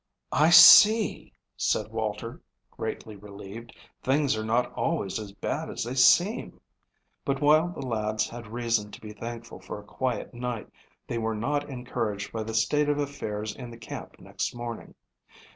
"I 0.33 0.49
see," 0.49 1.31
said 1.55 1.89
Walter, 1.91 2.41
greatly 2.71 3.15
relieved. 3.15 3.75
"Things 4.01 4.35
are 4.35 4.43
not 4.43 4.73
always 4.73 5.19
as 5.19 5.31
bad 5.31 5.69
as 5.69 5.83
they 5.83 5.93
seem." 5.93 6.59
But 7.23 7.39
while 7.39 7.67
the 7.69 7.85
lads 7.85 8.27
had 8.27 8.47
reason 8.47 8.89
to 8.93 8.99
be 8.99 9.13
thankful 9.13 9.59
for 9.59 9.79
a 9.79 9.83
quiet 9.85 10.33
night, 10.33 10.71
they 11.05 11.19
were 11.19 11.35
not 11.35 11.69
encouraged 11.69 12.31
by 12.31 12.41
the 12.41 12.55
state 12.55 12.89
of 12.89 12.97
affairs 12.97 13.55
in 13.55 13.69
the 13.69 13.77
camp 13.77 14.15
next 14.19 14.55
morning. 14.55 14.95